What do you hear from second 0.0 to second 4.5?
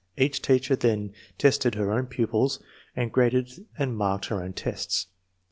Each teacher then tested her own pupils, and graded and marked her